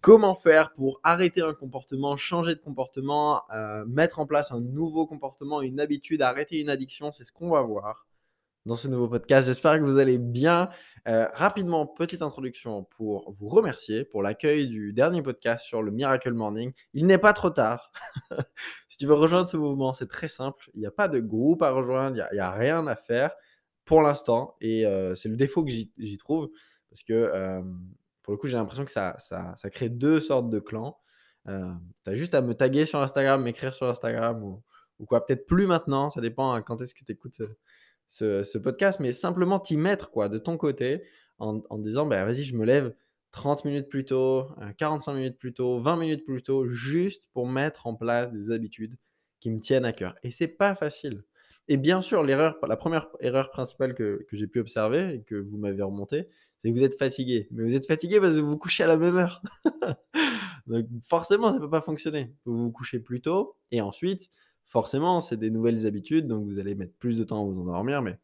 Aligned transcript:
Comment 0.00 0.34
faire 0.34 0.72
pour 0.72 0.98
arrêter 1.02 1.42
un 1.42 1.52
comportement, 1.52 2.16
changer 2.16 2.54
de 2.54 2.60
comportement, 2.60 3.42
euh, 3.52 3.84
mettre 3.84 4.18
en 4.18 4.24
place 4.24 4.50
un 4.50 4.60
nouveau 4.60 5.06
comportement, 5.06 5.60
une 5.60 5.78
habitude, 5.78 6.22
arrêter 6.22 6.58
une 6.58 6.70
addiction 6.70 7.12
C'est 7.12 7.24
ce 7.24 7.32
qu'on 7.32 7.50
va 7.50 7.60
voir 7.60 8.06
dans 8.64 8.76
ce 8.76 8.88
nouveau 8.88 9.08
podcast. 9.08 9.46
J'espère 9.46 9.78
que 9.78 9.84
vous 9.84 9.98
allez 9.98 10.16
bien. 10.16 10.70
Euh, 11.06 11.26
rapidement, 11.34 11.86
petite 11.86 12.22
introduction 12.22 12.84
pour 12.84 13.30
vous 13.30 13.48
remercier 13.48 14.06
pour 14.06 14.22
l'accueil 14.22 14.68
du 14.68 14.94
dernier 14.94 15.20
podcast 15.20 15.66
sur 15.66 15.82
le 15.82 15.90
Miracle 15.90 16.32
Morning. 16.32 16.72
Il 16.94 17.06
n'est 17.06 17.18
pas 17.18 17.34
trop 17.34 17.50
tard. 17.50 17.92
si 18.88 18.96
tu 18.96 19.04
veux 19.04 19.14
rejoindre 19.14 19.48
ce 19.48 19.58
mouvement, 19.58 19.92
c'est 19.92 20.08
très 20.08 20.28
simple. 20.28 20.70
Il 20.72 20.80
n'y 20.80 20.86
a 20.86 20.90
pas 20.90 21.08
de 21.08 21.20
groupe 21.20 21.60
à 21.60 21.72
rejoindre, 21.72 22.16
il 22.16 22.34
n'y 22.34 22.40
a, 22.40 22.50
rien 22.52 22.86
à 22.86 22.96
faire 22.96 23.32
pour 23.84 24.00
l'instant. 24.00 24.56
Et 24.62 24.86
euh, 24.86 25.14
c'est 25.14 25.28
le 25.28 25.36
défaut 25.36 25.62
que 25.62 25.70
j'y 25.70 26.18
trouve 26.18 26.48
parce 26.88 27.02
que 27.02 27.62
pour 28.30 28.36
le 28.36 28.38
coup, 28.38 28.46
j'ai 28.46 28.56
l'impression 28.56 28.84
que 28.84 28.92
ça, 28.92 29.16
ça, 29.18 29.56
ça, 29.56 29.70
crée 29.70 29.88
deux 29.88 30.20
sortes 30.20 30.50
de 30.50 30.60
clans. 30.60 31.00
Euh, 31.48 31.72
tu 32.04 32.10
as 32.10 32.16
juste 32.16 32.32
à 32.34 32.42
me 32.42 32.54
taguer 32.54 32.86
sur 32.86 33.00
Instagram, 33.00 33.42
m'écrire 33.42 33.74
sur 33.74 33.88
Instagram 33.88 34.40
ou, 34.44 34.62
quoi. 35.04 35.26
Peut-être 35.26 35.46
plus 35.46 35.66
maintenant, 35.66 36.10
ça 36.10 36.20
dépend 36.20 36.52
hein, 36.52 36.62
quand 36.62 36.80
est-ce 36.80 36.94
que 36.94 37.04
tu 37.04 37.10
écoutes 37.10 37.40
euh, 37.40 38.44
ce, 38.44 38.56
podcast, 38.56 39.00
mais 39.00 39.12
simplement 39.12 39.58
t'y 39.58 39.76
mettre 39.76 40.12
quoi, 40.12 40.28
de 40.28 40.38
ton 40.38 40.56
côté 40.56 41.02
en, 41.38 41.60
en 41.70 41.78
disant 41.78 42.06
bah, 42.06 42.24
vas-y, 42.24 42.44
je 42.44 42.54
me 42.54 42.64
lève 42.64 42.94
30 43.32 43.64
minutes 43.64 43.88
plus 43.88 44.04
tôt, 44.04 44.46
45 44.78 45.10
euh, 45.10 45.16
minutes 45.16 45.38
plus 45.38 45.52
tôt, 45.52 45.80
20 45.80 45.96
minutes 45.96 46.24
plus 46.24 46.44
tôt, 46.44 46.68
juste 46.68 47.24
pour 47.32 47.48
mettre 47.48 47.88
en 47.88 47.96
place 47.96 48.30
des 48.30 48.52
habitudes 48.52 48.96
qui 49.40 49.50
me 49.50 49.58
tiennent 49.58 49.84
à 49.84 49.92
cœur. 49.92 50.14
Et 50.22 50.30
c'est 50.30 50.46
pas 50.46 50.76
facile. 50.76 51.24
Et 51.68 51.76
bien 51.76 52.02
sûr, 52.02 52.22
l'erreur, 52.24 52.56
la 52.66 52.76
première 52.76 53.08
erreur 53.20 53.50
principale 53.50 53.94
que, 53.94 54.26
que 54.28 54.36
j'ai 54.36 54.46
pu 54.46 54.60
observer 54.60 55.14
et 55.14 55.22
que 55.22 55.36
vous 55.36 55.56
m'avez 55.56 55.82
remonté, 55.82 56.28
c'est 56.58 56.70
que 56.70 56.76
vous 56.76 56.82
êtes 56.82 56.98
fatigué. 56.98 57.48
Mais 57.50 57.62
vous 57.62 57.74
êtes 57.74 57.86
fatigué 57.86 58.20
parce 58.20 58.34
que 58.34 58.40
vous 58.40 58.50
vous 58.50 58.58
couchez 58.58 58.84
à 58.84 58.86
la 58.86 58.96
même 58.96 59.16
heure. 59.16 59.42
Donc 60.66 60.86
forcément, 61.02 61.48
ça 61.48 61.54
ne 61.54 61.58
peut 61.60 61.70
pas 61.70 61.80
fonctionner. 61.80 62.34
Vous 62.44 62.56
vous 62.56 62.70
couchez 62.70 63.00
plus 63.00 63.20
tôt 63.20 63.56
et 63.70 63.80
ensuite, 63.80 64.30
forcément, 64.66 65.20
c'est 65.20 65.36
des 65.36 65.50
nouvelles 65.50 65.86
habitudes. 65.86 66.26
Donc 66.26 66.44
vous 66.46 66.60
allez 66.60 66.74
mettre 66.74 66.94
plus 66.98 67.18
de 67.18 67.24
temps 67.24 67.42
à 67.42 67.44
vous 67.44 67.60
endormir. 67.60 68.02
Mais 68.02 68.18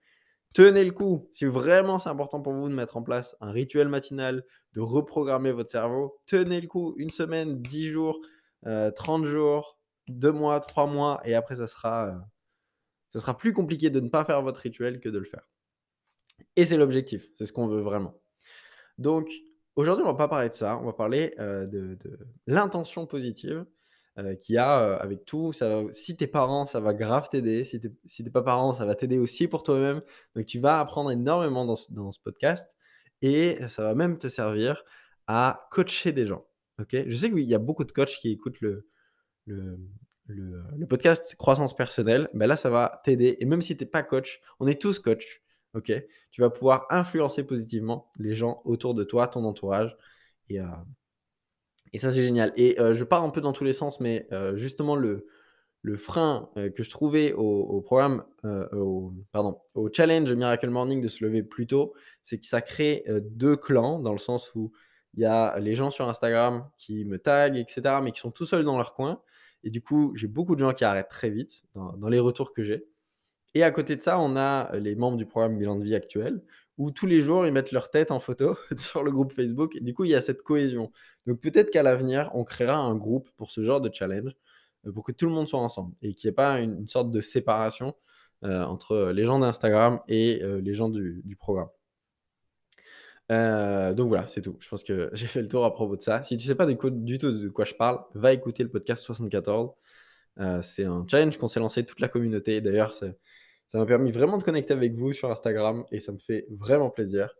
tenez 0.55 0.85
le 0.85 0.93
coup. 0.93 1.27
Si 1.31 1.45
vraiment 1.45 1.99
c'est 1.99 2.09
important 2.09 2.43
pour 2.43 2.53
vous 2.53 2.69
de 2.69 2.75
mettre 2.75 2.97
en 2.97 3.03
place 3.03 3.37
un 3.41 3.51
rituel 3.51 3.89
matinal, 3.89 4.45
de 4.75 4.81
reprogrammer 4.81 5.53
votre 5.53 5.71
cerveau, 5.71 6.19
tenez 6.27 6.61
le 6.61 6.69
coup. 6.69 6.95
Une 6.99 7.11
semaine, 7.11 7.63
10 7.63 7.89
jours, 7.89 8.21
30 8.65 9.25
euh, 9.25 9.27
jours, 9.27 9.79
2 10.09 10.33
mois, 10.33 10.61
3 10.61 10.87
mois. 10.87 11.21
Et 11.25 11.35
après, 11.35 11.57
ça 11.57 11.67
sera, 11.67 12.09
euh, 12.09 12.19
ça 13.09 13.21
sera 13.21 13.37
plus 13.37 13.53
compliqué 13.53 13.91
de 13.91 14.01
ne 14.01 14.09
pas 14.09 14.25
faire 14.25 14.43
votre 14.43 14.61
rituel 14.61 15.01
que 15.01 15.09
de 15.09 15.19
le 15.19 15.25
faire. 15.25 15.49
Et 16.57 16.65
c'est 16.65 16.77
l'objectif. 16.77 17.29
C'est 17.35 17.47
ce 17.47 17.53
qu'on 17.53 17.67
veut 17.67 17.81
vraiment. 17.81 18.21
Donc, 18.99 19.29
aujourd'hui, 19.77 20.05
on 20.05 20.09
va 20.09 20.15
pas 20.15 20.29
parler 20.29 20.49
de 20.49 20.55
ça. 20.55 20.79
On 20.79 20.85
va 20.85 20.93
parler 20.93 21.35
euh, 21.39 21.67
de, 21.67 21.99
l'intention 22.47 23.07
positive 23.07 23.65
euh, 24.19 24.35
qu'il 24.37 24.55
y 24.55 24.59
a 24.59 24.81
euh, 24.81 24.99
avec 24.99 25.25
tout. 25.25 25.53
Si 25.93 26.17
t'es 26.17 26.27
parent, 26.27 26.67
ça 26.67 26.81
va 26.81 26.95
grave 26.95 27.29
t'aider. 27.29 27.65
Si 27.65 27.81
t'es 27.81 27.93
si 28.05 28.29
pas 28.31 28.43
parent, 28.43 28.73
ça 28.73 28.85
va 28.85 28.95
t'aider 28.95 29.19
aussi 29.19 29.49
pour 29.49 29.63
toi-même. 29.63 30.03
Donc, 30.35 30.47
tu 30.47 30.59
vas 30.59 30.81
apprendre 30.81 31.11
énormément 31.11 31.65
dans 31.65 31.77
ce, 31.77 31.87
ce, 31.93 32.21
podcast 32.21 32.77
et 33.23 33.59
ça 33.69 33.83
va 33.83 33.95
même 33.95 34.19
te 34.19 34.29
servir 34.29 34.85
à 35.27 35.69
coacher 35.71 36.13
des 36.13 36.27
gens. 36.27 36.47
Ok? 36.81 36.97
Je 37.07 37.17
sais 37.17 37.31
qu'il 37.31 37.41
y 37.41 37.55
a 37.55 37.59
beaucoup 37.59 37.85
de 37.85 37.93
coachs 37.93 38.19
qui 38.21 38.31
écoutent 38.31 38.61
le, 38.61 38.87
le, 39.47 39.79
le, 40.27 40.87
podcast 40.87 41.35
croissance 41.37 41.75
personnelle. 41.75 42.29
Ben 42.35 42.47
là, 42.47 42.57
ça 42.57 42.71
va 42.71 43.01
t'aider. 43.05 43.37
Et 43.41 43.45
même 43.45 43.63
si 43.63 43.77
t'es 43.77 43.87
pas 43.87 44.03
coach, 44.03 44.41
on 44.61 44.67
est 44.67 44.81
tous 44.81 44.99
coachs 44.99 45.43
ok? 45.77 45.93
Tu 46.31 46.41
vas 46.41 46.51
pouvoir 46.51 46.87
influencer 46.91 47.45
positivement 47.45 48.11
les 48.19 48.35
gens 48.35 48.61
autour 48.65 48.95
de 48.95 49.05
toi, 49.05 49.29
ton 49.29 49.45
entourage. 49.45 49.97
Et, 50.49 50.61
euh, 50.61 50.67
ça, 51.95 52.13
c'est 52.13 52.23
génial. 52.23 52.53
Et 52.57 52.79
euh, 52.81 52.95
je 52.95 53.05
pars 53.05 53.23
un 53.23 53.31
peu 53.31 53.41
dans 53.41 53.53
tous 53.53 53.65
les 53.65 53.73
sens, 53.73 54.01
mais 54.01 54.27
euh, 54.33 54.57
justement, 54.57 54.97
le, 54.97 55.27
frein 55.99 56.51
que 56.75 56.83
je 56.83 56.91
trouvais 56.91 57.33
au, 57.33 57.81
programme, 57.81 58.25
pardon, 59.31 59.61
au 59.77 59.89
challenge 59.93 60.33
Miracle 60.33 60.69
Morning 60.69 61.01
de 61.01 61.07
se 61.07 61.25
lever 61.25 61.45
plus 61.45 61.69
tôt, 61.69 61.95
c'est 62.25 62.39
que 62.41 62.47
ça 62.47 62.61
crée 62.61 63.05
deux 63.21 63.55
clans, 63.55 64.01
dans 64.01 64.11
le 64.11 64.19
sens 64.19 64.53
où 64.57 64.73
il 65.15 65.21
y 65.21 65.27
a 65.27 65.57
les 65.61 65.77
gens 65.77 65.93
sur 65.93 66.09
Instagram 66.09 66.69
qui 66.77 67.05
me 67.05 67.21
taguent, 67.21 67.59
etc., 67.59 68.01
mais 68.03 68.11
qui 68.11 68.19
sont 68.19 68.33
tout 68.33 68.47
seuls 68.47 68.65
dans 68.65 68.77
leur 68.77 68.95
coin. 68.95 69.21
Et 69.67 69.71
du 69.71 69.83
coup, 69.83 70.13
j'ai 70.15 70.29
beaucoup 70.29 70.55
de 70.55 70.61
gens 70.61 70.73
qui 70.73 70.85
arrêtent 70.85 71.09
très 71.11 71.29
vite 71.29 71.65
dans 71.75 72.09
les 72.09 72.21
retours 72.21 72.55
que 72.55 72.63
j'ai. 72.63 72.87
Et 73.57 73.65
à 73.65 73.73
côté 73.73 73.97
de 73.97 74.01
ça, 74.01 74.21
on 74.21 74.37
a 74.37 74.77
les 74.79 74.95
membres 74.95 75.17
du 75.17 75.27
programme 75.27 75.59
Bilan 75.59 75.75
de 75.75 75.83
vie 75.83 75.97
actuel, 75.97 76.41
où 76.79 76.93
tous 76.93 77.07
les 77.07 77.21
jours, 77.21 77.47
ils 77.47 77.53
mettent 77.53 77.73
leur 77.73 77.91
tête 77.91 78.13
en 78.13 78.21
photo 78.21 78.57
sur 78.77 79.03
le 79.03 79.11
groupe 79.11 79.33
Facebook. 79.33 79.75
Et 79.75 79.81
du 79.81 79.93
coup, 79.93 80.05
il 80.05 80.11
y 80.11 80.15
a 80.15 80.21
cette 80.23 80.43
cohésion. 80.43 80.93
Donc 81.27 81.41
peut-être 81.41 81.71
qu'à 81.71 81.83
l'avenir, 81.83 82.31
on 82.35 82.45
créera 82.45 82.79
un 82.79 82.95
groupe 82.95 83.29
pour 83.37 83.51
ce 83.51 83.65
genre 83.65 83.81
de 83.81 83.91
challenge, 83.93 84.37
euh, 84.87 84.93
pour 84.93 85.03
que 85.03 85.11
tout 85.11 85.27
le 85.27 85.33
monde 85.33 85.49
soit 85.49 85.59
ensemble 85.59 85.95
et 86.01 86.15
qu'il 86.15 86.29
n'y 86.29 86.33
ait 86.33 86.35
pas 86.35 86.61
une, 86.61 86.87
sorte 86.87 87.11
de 87.11 87.21
séparation 87.21 87.95
euh, 88.45 88.63
entre 88.63 89.11
les 89.13 89.25
gens 89.25 89.41
d'Instagram 89.41 89.99
et 90.07 90.43
euh, 90.43 90.61
les 90.61 90.75
gens 90.75 90.89
du, 90.89 91.37
programme. 91.37 91.69
Donc 93.31 94.09
voilà, 94.09 94.27
c'est 94.29 94.43
tout. 94.43 94.57
Je 94.61 94.69
pense 94.69 94.85
que 94.85 95.11
j'ai 95.15 95.27
fait 95.27 95.43
le 95.43 95.49
tour 95.49 95.65
à 95.65 95.73
propos 95.75 95.97
de 95.97 96.03
ça. 96.03 96.23
Si 96.23 96.37
tu 96.37 96.45
ne 96.45 96.49
sais 96.49 96.55
pas 96.55 96.67
du, 96.67 96.77
tout 96.77 97.31
de 97.31 97.49
quoi 97.49 97.65
je 97.65 97.75
parle, 97.75 98.01
va 98.15 98.33
écouter 98.33 98.63
le 98.63 98.71
podcast 98.71 99.05
74. 99.05 99.71
c'est 100.63 100.85
un 100.85 101.05
challenge 101.09 101.39
qu'on 101.39 101.49
s'est 101.49 101.61
lancé 101.61 101.85
toute 101.85 102.01
la 102.01 102.09
communauté. 102.09 102.61
D'ailleurs, 102.61 102.95
ça 102.95 103.79
m'a 103.79 103.87
permis 103.87 104.11
vraiment 104.11 104.39
de 104.39 104.43
connecter 104.45 104.75
avec 104.75 104.95
vous 104.95 105.13
sur 105.13 105.31
Instagram 105.31 105.85
et 105.91 106.01
ça 106.01 106.13
me 106.13 106.19
fait 106.19 106.47
vraiment 106.51 106.91
plaisir. 106.91 107.35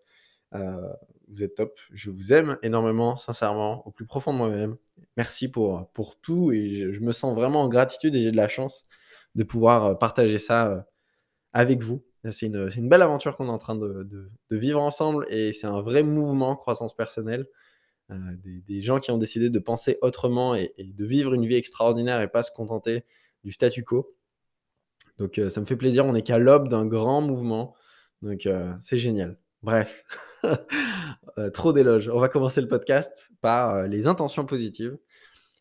Euh, 0.55 0.93
vous 1.29 1.43
êtes 1.43 1.55
top. 1.55 1.79
Je 1.93 2.11
vous 2.11 2.33
aime 2.33 2.57
énormément, 2.63 3.17
sincèrement, 3.17 3.87
au 3.87 3.91
plus 3.91 4.07
profond 4.07 4.33
de 4.33 4.39
moi-même. 4.39 4.77
Merci 5.17 5.49
pour, 5.49 5.89
pour 5.93 6.19
tout 6.21 6.53
et 6.53 6.93
je, 6.93 7.01
me 7.01 7.13
sens 7.13 7.35
vraiment 7.35 7.63
en 7.63 7.69
gratitude 7.69 8.15
et 8.15 8.23
j'ai 8.23 8.31
de 8.31 8.37
la 8.37 8.49
chance 8.49 8.87
de 9.35 9.45
pouvoir 9.45 9.85
euh, 9.85 9.95
partager 9.95 10.39
ça 10.39 10.69
euh, 10.69 10.81
avec 11.53 11.83
vous. 11.83 12.05
C'est 12.31 12.47
une, 12.47 12.89
belle 12.89 13.03
aventure 13.03 13.37
qu'on 13.37 13.47
est 13.47 13.51
en 13.51 13.59
train 13.59 13.77
de, 13.77 14.31
vivre 14.51 14.81
ensemble 14.81 15.27
et 15.29 15.53
c'est 15.53 15.67
un 15.67 15.81
vrai 15.81 16.03
mouvement 16.03 16.57
croissance 16.57 16.95
personnelle. 16.95 17.47
des, 18.11 18.61
des, 18.61 18.81
gens 18.83 19.01
qui 19.01 19.11
ont 19.11 19.19
décidé 19.19 19.51
de 19.51 19.59
penser 19.59 19.99
autrement 20.03 20.55
et, 20.55 20.73
de 20.79 21.05
vivre 21.05 21.35
une 21.35 21.47
vie 21.47 21.57
extraordinaire 21.57 22.21
et 22.21 22.29
pas 22.29 22.43
se 22.43 22.51
contenter 22.53 23.05
du 23.45 23.53
statu 23.53 23.85
quo. 23.85 24.17
Donc 25.19 25.39
euh, 25.39 25.49
ça 25.49 25.61
me 25.61 25.67
fait 25.67 25.77
plaisir, 25.77 26.05
on 26.05 26.15
est 26.15 26.23
qu'à 26.23 26.39
l'aube 26.39 26.69
d'un 26.69 26.87
grand 26.87 27.23
mouvement. 27.23 27.75
Donc 28.23 28.47
euh, 28.47 28.73
c'est 28.81 28.99
génial. 28.99 29.39
Bref, 29.63 30.05
euh, 31.39 31.51
trop 31.51 31.73
d'éloges. 31.73 32.09
On 32.09 32.19
va 32.19 32.29
commencer 32.29 32.61
le 32.61 32.69
podcast 32.69 33.31
par 33.41 33.87
les 33.89 34.07
intentions 34.07 34.47
positives. 34.47 34.97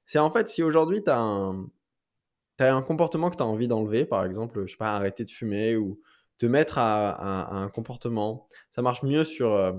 C'est 0.06 0.20
en 0.20 0.30
fait 0.30 0.48
si 0.48 0.64
aujourd'hui 0.64 1.04
tu 1.04 1.10
as 1.10 1.18
un 1.18 2.82
comportement 2.82 3.30
que 3.30 3.38
tu 3.38 3.44
as 3.44 3.46
envie 3.46 3.68
d'enlever, 3.68 4.06
par 4.06 4.26
exemple, 4.26 4.66
je 4.66 4.72
sais 4.72 4.78
pas, 4.78 4.96
arrêter 4.96 5.24
de 5.24 5.30
fumer 5.30 5.76
ou 5.76 6.00
te 6.38 6.46
mettre 6.46 6.78
à, 6.78 7.56
un 7.56 7.70
comportement, 7.70 8.48
ça 8.70 8.82
marche 8.82 9.04
mieux 9.04 9.24
sur, 9.24 9.76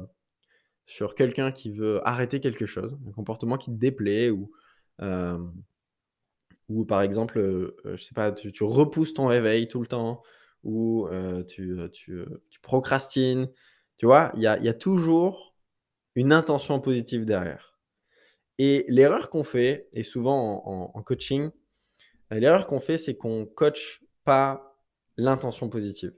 sur 0.86 1.14
quelqu'un 1.14 1.52
qui 1.52 1.70
veut 1.70 2.00
arrêter 2.06 2.40
quelque 2.40 2.66
chose, 2.66 2.98
un 3.06 3.12
comportement 3.12 3.56
qui 3.58 3.70
te 3.70 3.76
déplaît 3.76 4.30
ou 4.30 4.50
ou 6.68 6.84
par 6.84 7.02
exemple, 7.02 7.38
euh, 7.38 7.76
euh, 7.86 7.96
je 7.96 8.04
sais 8.04 8.14
pas, 8.14 8.32
tu, 8.32 8.64
repousses 8.64 9.14
ton 9.14 9.26
réveil 9.26 9.68
tout 9.68 9.80
le 9.80 9.86
temps, 9.86 10.22
ou 10.64 11.06
euh, 11.08 11.44
tu, 11.44 11.76
tu, 11.92 12.26
procrastines. 12.62 13.50
Tu 13.98 14.06
vois, 14.06 14.32
il 14.34 14.42
y 14.42 14.46
a, 14.46 14.58
y 14.58 14.68
a, 14.68 14.74
toujours 14.74 15.54
une 16.16 16.32
intention 16.32 16.80
positive 16.80 17.24
derrière. 17.24 17.78
Et 18.58 18.84
l'erreur 18.88 19.30
qu'on 19.30 19.44
fait, 19.44 19.88
et 19.92 20.02
souvent 20.02 20.62
en, 20.94 21.02
coaching, 21.02 21.50
l'erreur 22.30 22.66
qu'on 22.66 22.80
fait, 22.80 22.98
c'est 22.98 23.16
qu'on 23.16 23.46
coach 23.46 24.02
pas 24.24 24.76
l'intention 25.16 25.68
positive. 25.68 26.14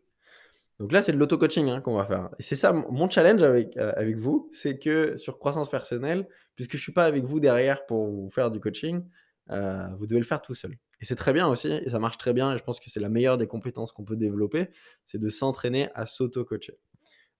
Donc 0.79 0.93
là, 0.93 1.03
c'est 1.03 1.13
de 1.13 1.17
l'auto-coaching 1.17 1.69
hein, 1.69 1.81
qu'on 1.81 1.97
va 1.97 2.07
faire. 2.07 2.31
Et 2.39 2.43
c'est 2.43 2.57
ça, 2.57 2.73
mon 2.73 3.11
challenge 3.11 3.43
avec, 3.43 3.77
avec 3.77 4.17
vous, 4.17 4.49
c'est 4.53 4.79
que 4.79 5.17
sur 5.17 5.39
croissance 5.39 5.71
personnelle, 5.71 6.29
puisque 6.55 6.77
je 6.77 6.83
suis 6.83 6.93
pas 6.93 7.05
avec 7.05 7.25
vous 7.25 7.41
derrière 7.41 7.85
pour 7.87 8.07
vous 8.07 8.31
faire 8.31 8.51
du 8.51 8.61
coaching, 8.61 9.03
euh, 9.51 9.89
vous 9.99 10.07
devez 10.07 10.21
le 10.21 10.27
faire 10.27 10.41
tout 10.41 10.55
seul. 10.55 10.73
Et 11.01 11.05
c'est 11.05 11.17
très 11.17 11.33
bien 11.33 11.49
aussi, 11.49 11.69
et 11.69 11.91
ça 11.91 11.99
marche 11.99 12.19
très 12.19 12.33
bien, 12.33 12.55
et 12.55 12.59
je 12.59 12.63
pense 12.63 12.81
que 12.81 12.91
c'est 12.91 13.01
la 13.01 13.09
meilleure 13.09 13.39
des 13.39 13.47
compétences 13.47 13.93
qu'on 13.93 14.05
peut 14.05 14.17
développer, 14.17 14.69
c'est 15.05 15.19
de 15.19 15.29
s'entraîner 15.29 15.89
à 15.95 16.07
s'auto-coacher. 16.07 16.79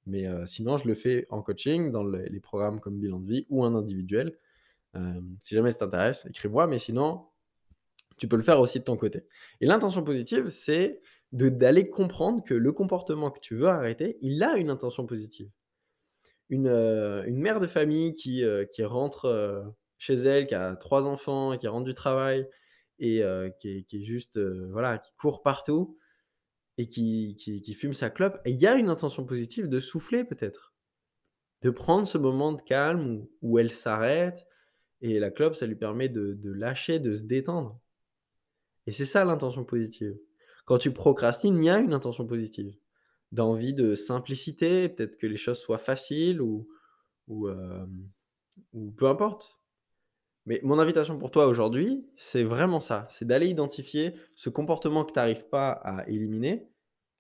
Mais 0.07 0.27
euh, 0.27 0.47
sinon, 0.47 0.77
je 0.77 0.89
le 0.89 0.95
fais 0.95 1.27
en 1.31 1.43
coaching, 1.43 1.91
dans 1.91 2.05
les 2.05 2.41
programmes 2.41 2.81
comme 2.81 2.99
Bilan 2.99 3.21
de 3.21 3.29
vie 3.29 3.47
ou 3.51 3.65
un 3.65 3.75
individuel. 3.75 4.39
Euh, 4.95 5.21
si 5.41 5.55
jamais 5.55 5.71
ça 5.71 5.79
t'intéresse, 5.79 6.27
écris-moi, 6.27 6.67
mais 6.67 6.79
sinon, 6.79 7.27
tu 8.17 8.27
peux 8.27 8.37
le 8.37 8.43
faire 8.43 8.59
aussi 8.61 8.79
de 8.79 8.85
ton 8.85 8.97
côté. 8.97 9.27
Et 9.61 9.67
l'intention 9.67 10.03
positive, 10.03 10.49
c'est 10.49 11.01
d'aller 11.33 11.91
comprendre 11.91 12.43
que 12.43 12.55
le 12.55 12.73
comportement 12.73 13.31
que 13.31 13.41
tu 13.41 13.55
veux 13.55 13.67
arrêter, 13.69 14.17
il 14.21 14.43
a 14.43 14.57
une 14.57 14.71
intention 14.71 15.07
positive. 15.07 15.51
Une, 16.49 16.69
euh, 16.69 17.25
une 17.27 17.39
mère 17.39 17.61
de 17.61 17.67
famille 17.67 18.15
qui, 18.15 18.43
euh, 18.43 18.65
qui 18.65 18.83
rentre 18.83 19.27
euh, 19.27 19.63
chez 19.99 20.15
elle, 20.15 20.47
qui 20.47 20.55
a 20.55 20.77
trois 20.77 21.07
enfants, 21.07 21.59
qui 21.59 21.69
rentre 21.69 21.85
du 21.85 21.95
travail 21.95 22.49
et 22.99 23.23
qui 23.61 23.85
qui, 23.85 24.03
est, 24.03 24.05
juste, 24.05 24.41
voilà, 24.41 24.99
qui 24.99 25.13
court 25.21 25.43
partout 25.43 25.97
et 26.79 26.89
qui, 26.89 27.37
qui, 27.39 27.63
qui 27.63 27.75
fume 27.75 27.95
sa 27.95 28.11
clope, 28.11 28.41
il 28.45 28.57
y 28.57 28.67
a 28.67 28.75
une 28.75 28.89
intention 28.89 29.25
positive 29.25 29.69
de 29.69 29.79
souffler 29.79 30.25
peut-être, 30.25 30.75
de 31.63 31.71
prendre 31.71 32.09
ce 32.09 32.19
moment 32.19 32.53
de 32.53 32.63
calme 32.63 33.09
où, 33.09 33.31
où 33.43 33.59
elle 33.59 33.71
s'arrête 33.71 34.47
et 35.01 35.21
la 35.21 35.31
clope, 35.31 35.55
ça 35.55 35.67
lui 35.67 35.77
permet 35.77 36.09
de, 36.09 36.35
de 36.35 36.51
lâcher, 36.51 36.99
de 36.99 37.15
se 37.15 37.23
détendre. 37.23 37.81
Et 38.87 38.93
c'est 38.93 39.07
ça 39.07 39.25
l'intention 39.25 39.65
positive. 39.65 40.19
Quand 40.69 40.77
tu 40.77 40.93
procrastines, 40.93 41.57
il 41.57 41.65
y 41.65 41.71
a 41.71 41.79
une 41.79 41.95
intention 41.95 42.27
positive, 42.27 42.77
d'envie 43.33 43.73
de 43.73 43.95
simplicité, 43.95 44.91
peut-être 44.91 45.17
que 45.17 45.27
les 45.27 45.39
choses 45.39 45.59
soient 45.59 45.79
faciles 45.79 46.43
ou, 46.43 46.69
euh, 47.31 47.87
ou 48.75 48.91
peu 48.91 49.09
importe. 49.09 49.59
Mais 50.45 50.61
mon 50.63 50.79
invitation 50.79 51.19
pour 51.19 51.31
toi 51.31 51.47
aujourd'hui, 51.47 52.07
c'est 52.19 52.45
vraiment 52.45 52.81
ça, 52.81 53.09
c'est 53.11 53.27
d'aller 53.27 53.49
identifier 53.49 54.15
ce 54.35 54.51
comportement 54.51 55.07
que 55.07 55.13
tu 55.13 55.19
n'arrives 55.19 55.49
pas 55.49 55.71
à 55.71 56.07
éliminer. 56.07 56.69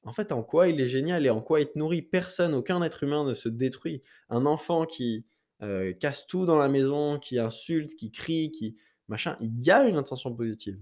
En 0.02 0.12
fait, 0.12 0.30
en 0.30 0.42
quoi 0.42 0.68
il 0.68 0.78
est 0.78 0.86
génial 0.86 1.24
et 1.24 1.30
en 1.30 1.40
quoi 1.40 1.62
il 1.62 1.68
te 1.68 1.78
nourrit. 1.78 2.02
Personne, 2.02 2.52
aucun 2.52 2.82
être 2.82 3.02
humain 3.02 3.24
ne 3.24 3.32
se 3.32 3.48
détruit. 3.48 4.02
Un 4.28 4.44
enfant 4.44 4.84
qui 4.84 5.24
euh, 5.62 5.94
casse 5.94 6.26
tout 6.26 6.44
dans 6.44 6.58
la 6.58 6.68
maison, 6.68 7.18
qui 7.18 7.38
insulte, 7.38 7.94
qui 7.94 8.10
crie, 8.12 8.50
qui 8.50 8.76
machin, 9.08 9.38
il 9.40 9.58
y 9.62 9.70
a 9.70 9.88
une 9.88 9.96
intention 9.96 10.34
positive. 10.34 10.78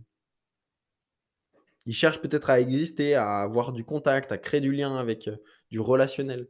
Il 1.87 1.95
cherche 1.95 2.21
peut-être 2.21 2.51
à 2.51 2.61
exister, 2.61 3.15
à 3.15 3.39
avoir 3.39 3.73
du 3.73 3.85
contact, 3.85 4.33
à 4.33 4.39
créer 4.39 4.61
du 4.61 4.73
lien 4.73 4.97
avec 4.97 5.29
euh, 5.29 5.37
du 5.71 5.81
relationnel. 5.81 6.49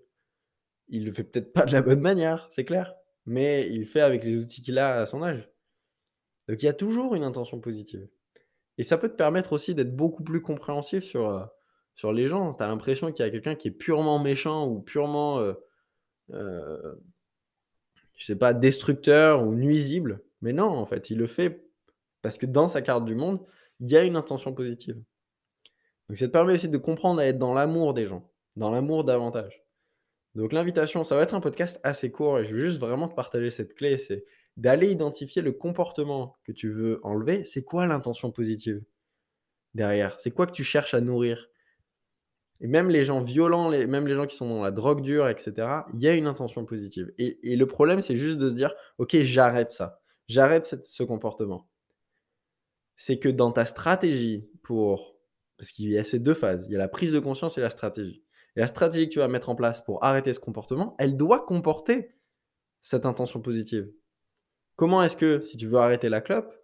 Il 0.88 1.05
le 1.05 1.12
fait 1.12 1.25
peut-être 1.25 1.53
pas 1.53 1.67
de 1.67 1.73
la 1.73 1.83
bonne 1.83 2.00
manière, 2.00 2.47
c'est 2.50 2.65
clair, 2.65 2.94
mais 3.27 3.69
il 3.71 3.81
le 3.81 3.87
fait 3.87 4.00
avec 4.00 4.25
les 4.25 4.37
outils 4.37 4.62
qu'il 4.62 4.79
a 4.79 5.00
à 5.00 5.06
son 5.06 5.23
âge. 5.23 5.50
Donc 6.49 6.62
il 6.62 6.67
y 6.67 6.69
a 6.69 6.73
toujours 6.73 7.15
une 7.15 7.25
intention 7.25 7.61
positive. 7.61 8.09
Et 8.79 8.85
ça 8.85 8.99
peut 8.99 9.09
te 9.09 9.17
permettre 9.17 9.53
aussi 9.53 9.75
d'être 9.75 9.94
beaucoup 9.94 10.23
plus 10.23 10.43
compréhensif 10.43 11.05
sur, 11.05 11.31
euh, 11.31 11.44
sur 11.94 12.12
les 12.12 12.27
gens. 12.27 12.53
Tu 12.53 12.62
as 12.62 12.67
l'impression 12.67 13.11
qu'il 13.12 13.25
y 13.25 13.29
a 13.29 13.31
quelqu'un 13.31 13.55
qui 13.55 13.69
est 13.69 13.73
purement 13.73 14.19
méchant 14.19 14.69
ou 14.69 14.81
purement, 14.81 15.41
euh, 15.41 15.55
euh, 16.32 16.94
je 18.17 18.27
sais 18.27 18.37
pas, 18.37 18.53
destructeur 18.53 19.47
ou 19.47 19.55
nuisible. 19.55 20.23
Mais 20.43 20.53
non, 20.53 20.69
en 20.69 20.87
fait, 20.87 21.11
il 21.11 21.19
le 21.19 21.27
fait 21.27 21.67
parce 22.23 22.39
que 22.39 22.47
dans 22.47 22.69
sa 22.69 22.82
carte 22.82 23.05
du 23.05 23.15
monde, 23.15 23.41
il 23.81 23.89
y 23.89 23.97
a 23.97 24.05
une 24.05 24.17
intention 24.17 24.53
positive. 24.53 25.00
Donc 26.08 26.19
ça 26.19 26.26
te 26.26 26.32
permet 26.32 26.55
aussi 26.55 26.69
de 26.69 26.79
comprendre 26.79 27.20
à 27.20 27.26
être 27.26 27.38
dans 27.38 27.55
l'amour 27.55 27.94
des 27.94 28.06
gens, 28.06 28.31
dans 28.55 28.70
l'amour 28.70 29.05
davantage. 29.05 29.64
Donc 30.35 30.53
l'invitation, 30.53 31.03
ça 31.03 31.17
va 31.17 31.23
être 31.23 31.35
un 31.35 31.41
podcast 31.41 31.81
assez 31.82 32.11
court 32.11 32.38
et 32.38 32.44
je 32.44 32.55
veux 32.55 32.67
juste 32.67 32.79
vraiment 32.79 33.08
te 33.08 33.14
partager 33.14 33.50
cette 33.50 33.75
clé, 33.75 33.99
c'est 33.99 34.25
d'aller 34.56 34.91
identifier 34.91 35.43
le 35.43 35.53
comportement 35.53 36.37
que 36.44 36.53
tu 36.53 36.70
veux 36.70 37.00
enlever. 37.03 37.44
C'est 37.44 37.64
quoi 37.64 37.87
l'intention 37.87 38.31
positive 38.31 38.82
derrière? 39.75 40.19
C'est 40.20 40.31
quoi 40.31 40.47
que 40.47 40.53
tu 40.53 40.64
cherches 40.64 40.94
à 40.94 41.00
nourrir? 41.00 41.49
Et 42.61 42.67
même 42.69 42.88
les 42.88 43.05
gens 43.05 43.23
violents, 43.23 43.70
même 43.70 44.06
les 44.06 44.14
gens 44.14 44.26
qui 44.26 44.37
sont 44.37 44.49
dans 44.49 44.62
la 44.62 44.70
drogue 44.70 45.03
dure, 45.03 45.29
etc., 45.29 45.53
il 45.93 46.00
y 46.00 46.08
a 46.08 46.14
une 46.14 46.26
intention 46.26 46.64
positive. 46.64 47.12
Et 47.19 47.56
le 47.56 47.67
problème, 47.67 48.00
c'est 48.00 48.17
juste 48.17 48.38
de 48.38 48.49
se 48.49 48.55
dire, 48.55 48.75
ok, 48.97 49.17
j'arrête 49.23 49.70
ça, 49.70 50.00
j'arrête 50.29 50.85
ce 50.85 51.03
comportement. 51.03 51.69
C'est 52.97 53.19
que 53.19 53.29
dans 53.29 53.53
ta 53.53 53.67
stratégie 53.67 54.49
pour 54.62 55.16
parce 55.58 55.70
qu'il 55.73 55.91
y 55.91 55.99
a 55.99 56.05
ces 56.05 56.19
deux 56.19 56.35
phases. 56.35 56.67
Il 56.69 56.73
y 56.73 56.76
a 56.76 56.79
la 56.79 56.88
prise 56.88 57.12
de 57.12 57.19
conscience 57.19 57.58
et 57.58 57.61
la 57.61 57.70
stratégie. 57.70 58.23
Et 58.56 58.61
la 58.61 58.67
stratégie 58.67 59.08
que 59.08 59.12
tu 59.12 59.19
vas 59.19 59.29
mettre 59.29 59.49
en 59.49 59.55
place 59.55 59.82
pour 59.82 60.03
arrêter 60.05 60.32
ce 60.32 60.41
comportement, 60.41 60.94
elle 60.99 61.17
doit 61.17 61.44
comporter 61.44 62.14
cette 62.81 63.06
intention 63.06 63.41
positive. 63.41 63.91
Comment 64.76 65.03
est-ce 65.03 65.17
que, 65.17 65.43
si 65.43 65.56
tu 65.56 65.67
veux 65.67 65.79
arrêter 65.79 66.08
la 66.08 66.20
clope, 66.20 66.55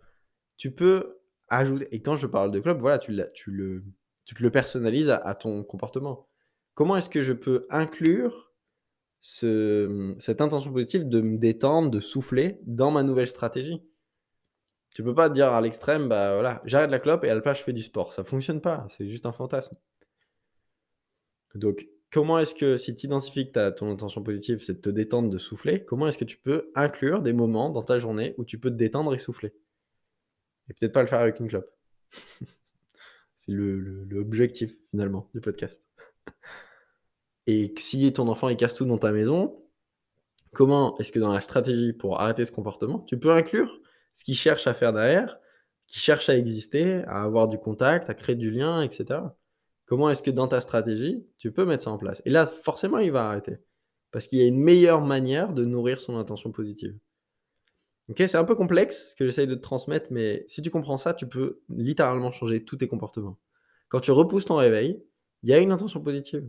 tu 0.57 0.75
peux 0.75 1.19
ajouter, 1.49 1.89
et 1.91 2.01
quand 2.01 2.17
je 2.17 2.27
parle 2.27 2.51
de 2.51 2.61
clope, 2.61 2.79
voilà, 2.81 2.99
tu, 2.99 3.13
le, 3.13 3.85
te 4.27 4.43
le 4.43 4.51
personnalises 4.51 5.11
à, 5.11 5.35
ton 5.35 5.65
comportement. 5.65 6.29
Comment 6.75 6.97
est-ce 6.97 7.11
que 7.11 7.21
je 7.21 7.33
peux 7.33 7.67
inclure 7.71 8.53
ce, 9.21 10.15
cette 10.19 10.41
intention 10.41 10.73
positive 10.73 11.09
de 11.09 11.21
me 11.21 11.39
détendre, 11.39 11.91
de 11.91 12.01
souffler 12.01 12.59
dans 12.63 12.91
ma 12.91 13.03
nouvelle 13.03 13.29
stratégie? 13.29 13.83
Tu 14.95 15.03
peux 15.03 15.15
pas 15.15 15.29
dire 15.31 15.49
à 15.49 15.61
l'extrême, 15.61 16.09
bah 16.09 16.35
voilà, 16.35 16.61
j'arrête 16.65 16.91
la 16.91 16.99
clope 16.99 17.25
et 17.25 17.31
à 17.31 17.35
la 17.35 17.41
place 17.41 17.59
je 17.59 17.65
fais 17.65 17.73
du 17.73 17.83
sport. 17.83 18.13
Ça 18.13 18.25
fonctionne 18.25 18.61
pas, 18.61 18.87
c'est 18.91 19.09
juste 19.09 19.27
un 19.27 19.33
fantasme. 19.33 19.77
Donc, 21.55 21.89
comment 22.11 22.39
est-ce 22.39 22.55
que 22.55 22.77
si 22.77 22.95
tu 22.95 23.07
identifies 23.07 23.51
que 23.51 23.71
ton 23.71 23.91
intention 23.91 24.23
positive, 24.23 24.59
c'est 24.61 24.75
de 24.75 24.81
te 24.81 24.91
détendre, 24.91 25.31
de 25.31 25.39
souffler, 25.39 25.85
comment 25.85 26.07
est-ce 26.09 26.19
que 26.19 26.25
tu 26.25 26.39
peux 26.39 26.71
inclure 26.75 27.23
des 27.23 27.33
moments 27.33 27.71
dans 27.71 27.83
ta 27.83 27.99
journée 27.99 28.35
où 28.39 28.45
tu 28.45 28.59
peux 28.59 28.71
te 28.71 28.77
détendre 28.77 29.15
et 29.15 29.19
souffler? 29.19 29.55
Et 30.69 30.75
peut-être 30.75 30.93
pas 30.93 31.03
le 31.03 31.09
faire 31.09 31.21
avec 31.21 31.41
une 31.41 31.49
clope. 31.49 31.71
c'est 33.35 33.53
l'objectif 33.53 34.77
finalement 34.91 35.29
du 35.35 35.41
podcast. 35.41 35.83
Et 37.47 37.75
si 37.77 38.13
ton 38.13 38.29
enfant 38.29 38.49
il 38.49 38.57
casse 38.57 38.75
tout 38.75 38.85
dans 38.85 38.99
ta 38.99 39.11
maison, 39.11 39.61
comment 40.53 40.97
est-ce 40.99 41.11
que 41.11 41.19
dans 41.19 41.33
la 41.33 41.41
stratégie 41.41 41.93
pour 41.93 42.21
arrêter 42.21 42.45
ce 42.45 42.53
comportement, 42.53 43.01
tu 43.01 43.19
peux 43.19 43.33
inclure 43.33 43.81
ce 44.15 44.25
qu'il 44.25 44.35
cherche 44.35 44.67
à 44.67 44.75
faire 44.75 44.93
derrière, 44.93 45.39
qui 45.87 45.99
cherche 45.99 46.29
à 46.29 46.37
exister, 46.37 47.03
à 47.07 47.23
avoir 47.23 47.49
du 47.49 47.59
contact, 47.59 48.09
à 48.09 48.15
créer 48.15 48.37
du 48.37 48.51
lien, 48.51 48.83
etc. 48.83 49.21
Comment 49.87 50.09
est-ce 50.11 50.23
que 50.23 50.31
dans 50.31 50.49
ta 50.49 50.61
stratégie, 50.61 51.27
tu 51.39 51.53
peux 51.53 51.65
mettre 51.65 51.85
ça 51.85 51.91
en 51.91 51.99
place? 51.99 52.23
Et 52.25 52.31
là, 52.31 52.47
forcément, 52.47 52.99
il 52.99 53.13
va 53.13 53.29
arrêter. 53.29 53.59
Parce 54.11 54.27
qu'il 54.27 54.39
y 54.39 54.43
a 54.43 54.47
une 54.47 54.61
meilleure 54.61 55.03
manière 55.03 55.53
de 55.53 55.65
nourrir 55.65 56.01
son 56.01 56.17
intention 56.17 56.53
positive. 56.53 56.97
Ok, 58.09 58.17
c'est 58.19 58.37
un 58.37 58.45
peu 58.45 58.55
complexe 58.55 59.11
ce 59.11 59.15
que 59.15 59.25
j'essaye 59.25 59.47
de 59.47 59.55
te 59.55 59.61
transmettre, 59.61 60.09
mais 60.11 60.45
si 60.47 60.61
tu 60.61 60.71
comprends 60.71 60.97
ça, 60.97 61.15
tu 61.15 61.29
peux 61.29 61.61
littéralement 61.69 62.31
changer 62.31 62.65
tous 62.65 62.77
tes 62.77 62.89
comportements. 62.89 63.39
Quand 63.89 64.01
tu 64.01 64.11
repousses 64.11 64.45
ton 64.45 64.57
réveil, 64.57 65.03
il 65.43 65.51
y 65.51 65.53
a 65.53 65.59
une 65.59 65.73
intention 65.73 66.01
positive. 66.01 66.47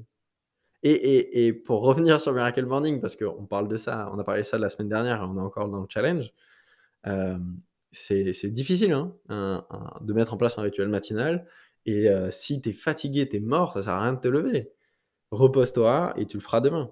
Et, 0.85 1.45
et 1.47 1.53
pour 1.53 1.81
revenir 1.81 2.19
sur 2.19 2.33
Miracle 2.33 2.65
Morning, 2.65 2.99
parce 2.99 3.15
qu'on 3.15 3.45
parle 3.45 3.69
de 3.69 3.77
ça, 3.77 4.09
on 4.13 4.19
a 4.19 4.23
parlé 4.25 4.41
de 4.41 4.45
ça 4.45 4.57
la 4.57 4.69
semaine 4.69 4.89
dernière, 4.89 5.25
on 5.29 5.37
est 5.37 5.41
encore 5.41 5.69
dans 5.69 5.79
le 5.79 5.87
challenge, 5.87 6.33
euh, 7.07 7.37
c'est 7.91 8.51
difficile 8.51 8.91
hein, 8.93 9.65
de 10.01 10.13
mettre 10.13 10.33
en 10.33 10.37
place 10.37 10.57
un 10.57 10.63
rituel 10.63 10.89
matinal. 10.89 11.47
Et 11.85 12.09
euh, 12.09 12.31
si 12.31 12.61
tu 12.61 12.69
es 12.69 12.73
fatigué, 12.73 13.27
tu 13.27 13.37
es 13.37 13.39
mort, 13.39 13.73
ça 13.73 13.83
sert 13.83 13.93
à 13.93 14.03
rien 14.03 14.13
de 14.13 14.19
te 14.19 14.27
lever. 14.27 14.71
Repose-toi 15.31 16.13
et 16.17 16.25
tu 16.25 16.37
le 16.37 16.41
feras 16.41 16.61
demain. 16.61 16.91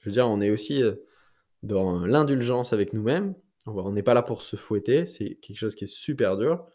Je 0.00 0.08
veux 0.08 0.12
dire, 0.12 0.28
on 0.28 0.40
est 0.40 0.50
aussi 0.50 0.82
euh, 0.82 0.94
dans 1.62 2.06
l'indulgence 2.06 2.72
avec 2.72 2.92
nous-mêmes. 2.92 3.34
On 3.66 3.92
n'est 3.92 4.02
pas 4.02 4.14
là 4.14 4.22
pour 4.22 4.42
se 4.42 4.56
fouetter, 4.56 5.06
c'est 5.06 5.36
quelque 5.36 5.56
chose 5.56 5.74
qui 5.74 5.84
est 5.84 5.88
super 5.88 6.36
dur. 6.36 6.66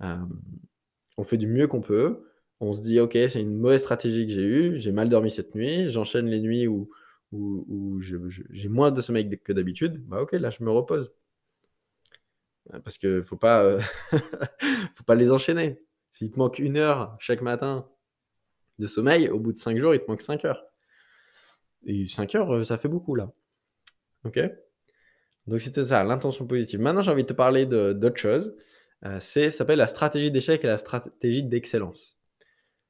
on 0.00 1.24
fait 1.24 1.38
du 1.38 1.46
mieux 1.46 1.66
qu'on 1.66 1.80
peut. 1.80 2.24
On 2.60 2.72
se 2.72 2.82
dit, 2.82 3.00
ok, 3.00 3.12
c'est 3.28 3.40
une 3.40 3.56
mauvaise 3.56 3.80
stratégie 3.80 4.26
que 4.26 4.32
j'ai 4.32 4.42
eue, 4.42 4.78
j'ai 4.78 4.92
mal 4.92 5.08
dormi 5.08 5.30
cette 5.30 5.54
nuit, 5.54 5.88
j'enchaîne 5.88 6.26
les 6.26 6.40
nuits 6.40 6.66
où, 6.68 6.90
où 7.32 8.00
j'ai 8.00 8.68
moins 8.68 8.90
de 8.90 9.00
sommeil 9.00 9.28
que 9.42 9.52
d'habitude. 9.52 10.04
Bah 10.06 10.22
ok, 10.22 10.32
là 10.32 10.50
je 10.50 10.62
me 10.62 10.70
repose. 10.70 11.10
Parce 12.84 12.98
que 12.98 13.22
faut 13.22 13.38
euh, 13.44 13.80
faut 14.94 15.04
pas 15.04 15.14
les 15.14 15.32
enchaîner. 15.32 15.82
S'il 16.10 16.30
te 16.30 16.38
manque 16.38 16.58
une 16.58 16.76
heure 16.76 17.16
chaque 17.18 17.42
matin 17.42 17.88
de 18.78 18.86
sommeil, 18.86 19.28
au 19.28 19.38
bout 19.38 19.52
de 19.52 19.58
cinq 19.58 19.78
jours, 19.78 19.94
il 19.94 20.00
te 20.00 20.10
manque 20.10 20.22
cinq 20.22 20.44
heures. 20.44 20.64
Et 21.84 22.06
cinq 22.06 22.34
heures, 22.34 22.54
euh, 22.54 22.64
ça 22.64 22.78
fait 22.78 22.88
beaucoup 22.88 23.14
là. 23.14 23.30
Ok? 24.24 24.40
Donc 25.46 25.60
c'était 25.60 25.84
ça, 25.84 26.04
l'intention 26.04 26.46
positive. 26.46 26.80
Maintenant, 26.80 27.02
j'ai 27.02 27.10
envie 27.10 27.22
de 27.22 27.28
te 27.28 27.32
parler 27.32 27.66
d'autre 27.66 28.16
chose. 28.18 28.54
Euh, 29.04 29.18
c'est, 29.20 29.50
ça 29.50 29.58
s'appelle 29.58 29.78
la 29.78 29.88
stratégie 29.88 30.30
d'échec 30.30 30.62
et 30.62 30.66
la 30.66 30.78
stratégie 30.78 31.42
d'excellence. 31.42 32.18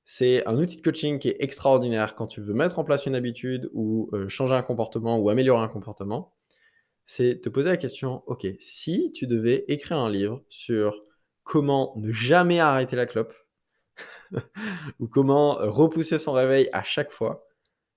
C'est 0.04 0.44
un 0.46 0.56
outil 0.58 0.76
de 0.76 0.82
coaching 0.82 1.20
qui 1.20 1.28
est 1.28 1.36
extraordinaire 1.38 2.16
quand 2.16 2.26
tu 2.26 2.40
veux 2.40 2.52
mettre 2.52 2.80
en 2.80 2.84
place 2.84 3.06
une 3.06 3.14
habitude 3.14 3.70
ou 3.72 4.10
changer 4.26 4.54
un 4.54 4.62
comportement 4.62 5.18
ou 5.18 5.30
améliorer 5.30 5.62
un 5.62 5.68
comportement 5.68 6.34
c'est 7.12 7.40
te 7.40 7.48
poser 7.48 7.70
la 7.70 7.76
question, 7.76 8.22
ok, 8.28 8.46
si 8.60 9.10
tu 9.10 9.26
devais 9.26 9.64
écrire 9.66 9.96
un 9.96 10.08
livre 10.08 10.44
sur 10.48 11.02
comment 11.42 11.92
ne 11.96 12.12
jamais 12.12 12.60
arrêter 12.60 12.94
la 12.94 13.04
clope, 13.04 13.34
ou 15.00 15.08
comment 15.08 15.54
repousser 15.54 16.18
son 16.18 16.30
réveil 16.30 16.68
à 16.72 16.84
chaque 16.84 17.10
fois, 17.10 17.48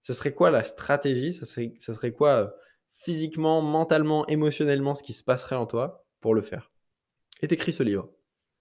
ce 0.01 0.13
serait 0.13 0.33
quoi 0.33 0.49
la 0.49 0.63
stratégie? 0.63 1.31
Ce 1.31 1.45
serait, 1.45 2.11
quoi 2.11 2.29
euh, 2.29 2.47
physiquement, 2.89 3.61
mentalement, 3.61 4.25
émotionnellement 4.29 4.95
ce 4.95 5.03
qui 5.03 5.13
se 5.13 5.23
passerait 5.23 5.57
en 5.57 5.67
toi 5.67 6.07
pour 6.19 6.33
le 6.33 6.41
faire? 6.41 6.71
Et 7.43 7.47
t'écris 7.47 7.71
ce 7.71 7.83
livre. 7.83 8.09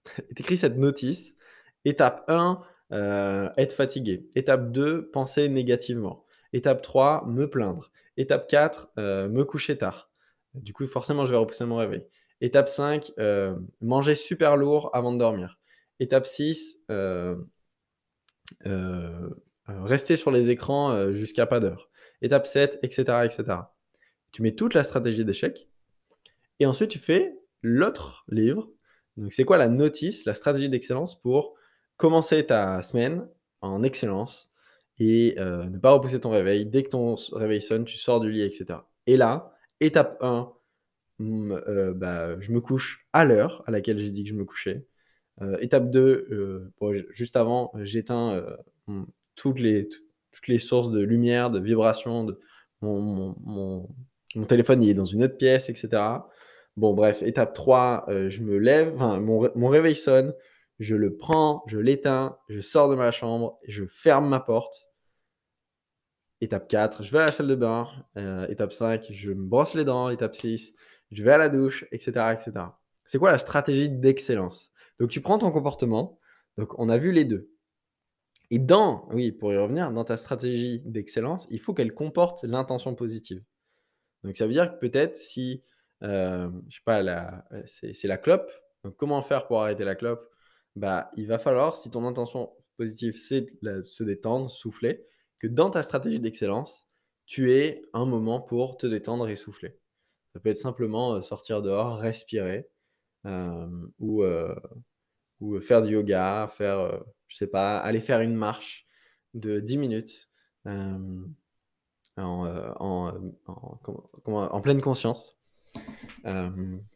Et 0.29 0.35
t'écris 0.35 0.57
cette 0.57 0.77
notice. 0.77 1.35
Étape 1.83 2.25
1, 2.27 2.61
euh, 2.91 3.49
être 3.57 3.73
fatigué. 3.73 4.29
Étape 4.35 4.71
2, 4.71 5.09
penser 5.09 5.49
négativement. 5.49 6.27
Étape 6.53 6.83
3, 6.83 7.25
me 7.25 7.49
plaindre. 7.49 7.91
Étape 8.17 8.47
4, 8.47 8.91
euh, 8.99 9.29
me 9.29 9.45
coucher 9.45 9.79
tard. 9.79 10.11
Du 10.53 10.73
coup, 10.73 10.85
forcément, 10.87 11.25
je 11.25 11.31
vais 11.31 11.37
repousser 11.37 11.65
mon 11.65 11.77
réveil. 11.77 12.05
Étape 12.41 12.69
5, 12.69 13.13
euh, 13.19 13.55
manger 13.81 14.15
super 14.15 14.57
lourd 14.57 14.89
avant 14.93 15.11
de 15.11 15.17
dormir. 15.17 15.59
Étape 15.99 16.25
6, 16.25 16.79
rester 19.67 20.17
sur 20.17 20.31
les 20.31 20.49
écrans 20.49 21.13
jusqu'à 21.13 21.45
pas 21.45 21.59
d'heure. 21.59 21.89
Étape 22.21 22.45
7, 22.45 22.79
etc., 22.83 23.03
etc. 23.25 23.59
Tu 24.31 24.41
mets 24.41 24.55
toute 24.55 24.73
la 24.73 24.83
stratégie 24.83 25.23
d'échec. 25.23 25.69
Et 26.59 26.65
ensuite, 26.65 26.89
tu 26.89 26.99
fais 26.99 27.33
l'autre 27.61 28.25
livre. 28.27 28.69
Donc, 29.17 29.33
c'est 29.33 29.45
quoi 29.45 29.57
la 29.57 29.69
notice, 29.69 30.25
la 30.25 30.33
stratégie 30.33 30.69
d'excellence 30.69 31.19
pour 31.19 31.55
commencer 31.97 32.45
ta 32.45 32.81
semaine 32.81 33.27
en 33.61 33.83
excellence 33.83 34.51
et 34.99 35.35
ne 35.37 35.77
pas 35.77 35.91
repousser 35.91 36.19
ton 36.19 36.31
réveil? 36.31 36.65
Dès 36.65 36.83
que 36.83 36.89
ton 36.89 37.15
réveil 37.31 37.61
sonne, 37.61 37.85
tu 37.85 37.97
sors 37.97 38.19
du 38.19 38.31
lit, 38.31 38.41
etc. 38.41 38.79
Et 39.07 39.15
là, 39.15 39.52
étape 39.79 40.17
1, 40.21 40.51
mmh, 41.19 41.91
bah, 41.95 42.39
je 42.39 42.51
me 42.51 42.61
couche 42.61 43.07
à 43.13 43.25
l'heure 43.25 43.63
à 43.67 43.71
laquelle 43.71 43.99
j'ai 43.99 44.11
dit 44.11 44.23
que 44.23 44.29
je 44.29 44.35
me 44.35 44.45
couchais. 44.45 44.85
étape 45.59 45.89
2, 45.89 46.71
juste 47.11 47.35
avant, 47.35 47.71
j'éteins 47.81 48.45
toutes, 49.35 49.59
les, 49.59 49.89
toutes 50.31 50.47
les 50.47 50.59
sources 50.59 50.91
de 50.91 51.01
lumière, 51.01 51.51
de 51.51 51.59
vibration. 51.59 52.23
De, 52.23 52.39
mon, 52.81 52.99
mon, 52.99 53.89
mon, 54.35 54.45
téléphone 54.45 54.83
il 54.83 54.89
est 54.89 54.93
dans 54.93 55.05
une 55.05 55.23
autre 55.23 55.37
pièce, 55.37 55.69
etc. 55.69 55.89
Bon, 56.75 56.93
bref, 56.93 57.21
étape 57.23 57.53
3, 57.53 58.05
je 58.29 58.41
me 58.41 58.57
lève, 58.57 58.95
mon 58.95 59.67
réveil 59.67 59.95
sonne, 59.95 60.33
je 60.79 60.95
le 60.95 61.15
prends, 61.15 61.63
je 61.67 61.77
l'éteins, 61.79 62.37
je 62.49 62.59
sors 62.59 62.89
de 62.89 62.95
ma 62.95 63.11
chambre, 63.11 63.59
je 63.67 63.85
ferme 63.85 64.27
ma 64.27 64.39
porte. 64.39 64.89
Étape 66.43 66.67
4, 66.67 67.03
je 67.03 67.11
vais 67.11 67.19
à 67.19 67.21
la 67.21 67.31
salle 67.31 67.47
de 67.47 67.55
bain. 67.55 67.87
Euh, 68.17 68.45
étape 68.47 68.73
5, 68.73 69.07
je 69.11 69.31
me 69.31 69.45
brosse 69.45 69.75
les 69.75 69.85
dents. 69.85 70.09
Étape 70.09 70.35
6, 70.35 70.75
je 71.11 71.23
vais 71.23 71.31
à 71.31 71.37
la 71.37 71.47
douche, 71.47 71.85
etc. 71.93 72.33
etc. 72.33 72.51
C'est 73.05 73.17
quoi 73.17 73.31
la 73.31 73.37
stratégie 73.37 73.89
d'excellence? 73.89 74.73
Donc 74.99 75.09
tu 75.09 75.21
prends 75.21 75.37
ton 75.37 75.51
comportement. 75.51 76.19
Donc 76.57 76.77
on 76.77 76.89
a 76.89 76.97
vu 76.97 77.13
les 77.13 77.23
deux. 77.23 77.49
Et 78.51 78.59
dans, 78.59 79.07
oui, 79.11 79.31
pour 79.31 79.53
y 79.53 79.57
revenir, 79.57 79.91
dans 79.91 80.03
ta 80.03 80.17
stratégie 80.17 80.81
d'excellence, 80.85 81.47
il 81.49 81.61
faut 81.61 81.73
qu'elle 81.73 81.93
comporte 81.93 82.43
l'intention 82.43 82.93
positive. 82.93 83.41
Donc 84.23 84.35
ça 84.35 84.45
veut 84.45 84.53
dire 84.53 84.73
que 84.73 84.79
peut-être 84.79 85.15
si, 85.15 85.63
euh, 86.03 86.49
je 86.67 86.75
sais 86.75 86.81
pas, 86.83 87.45
c'est 87.65 88.07
la 88.07 88.17
clope. 88.17 88.51
Donc 88.83 88.97
comment 88.97 89.21
faire 89.21 89.47
pour 89.47 89.61
arrêter 89.61 89.85
la 89.85 89.95
clope? 89.95 90.29
Bah, 90.75 91.09
il 91.15 91.27
va 91.27 91.39
falloir, 91.39 91.75
si 91.77 91.89
ton 91.89 92.05
intention 92.05 92.51
positive, 92.75 93.17
c'est 93.17 93.47
de 93.61 93.81
se 93.81 94.03
détendre, 94.03 94.51
souffler, 94.51 95.05
que 95.43 95.47
dans 95.47 95.69
ta 95.69 95.83
stratégie 95.83 96.21
d'excellence, 96.21 96.87
tu 97.25 97.51
aies 97.51 97.81
un 97.91 98.05
moment 98.05 98.39
pour 98.39 98.77
te 98.77 98.87
détendre 98.87 99.27
et 99.27 99.35
souffler. 99.35 99.77
Ça 100.31 100.39
peut 100.39 100.49
être 100.49 100.55
simplement 100.55 101.15
euh, 101.15 101.21
sortir 101.21 101.61
dehors, 101.61 101.97
respirer, 101.97 102.69
euh, 103.25 103.67
ou, 103.99 104.23
euh, 104.23 104.55
ou 105.41 105.59
faire 105.59 105.81
du 105.81 105.91
yoga, 105.91 106.47
faire, 106.47 107.03
je 107.27 107.35
sais 107.35 107.47
pas, 107.47 107.77
aller 107.79 107.99
faire 107.99 108.21
une 108.21 108.35
marche 108.35 108.87
de 109.33 109.59
10 109.59 109.79
minutes 109.79 110.29
en, 110.65 111.25
en, 112.15 113.11
pleine 114.61 114.79
conscience. 114.79 115.37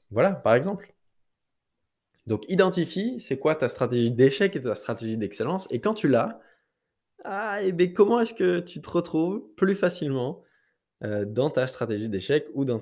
voilà, 0.10 0.32
par 0.32 0.54
exemple. 0.54 0.96
Donc, 2.28 2.46
identifie 2.48 3.20
c'est 3.20 3.38
quoi 3.38 3.56
ta 3.56 3.68
stratégie 3.68 4.12
d'échec 4.12 4.56
et 4.56 4.62
ta 4.62 4.74
stratégie 4.74 5.18
d'excellence. 5.18 5.68
Et 5.70 5.82
quand 5.82 5.94
tu 5.94 6.08
l'as, 6.08 6.40
ah, 7.28 7.60
comment 7.94 8.22
est-ce 8.22 8.34
que 8.34 8.60
tu 8.60 8.82
te 8.82 8.90
retrouves 8.90 9.44
plus 9.56 9.76
facilement 9.76 10.44
euh, 11.04 11.26
dans 11.26 11.50
ta 11.50 11.68
stratégie 11.68 12.10
d'échec 12.10 12.48
ou 12.54 12.64
dans 12.64 12.80